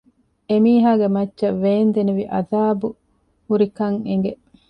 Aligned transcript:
އެމީހާގެ 0.49 1.07
މައްޗަށް 1.15 1.59
ވޭންދެނިވި 1.63 2.23
ޢަޛާބު 2.33 2.87
ހުރިކަން 3.47 3.99
އެނގެ 4.07 4.31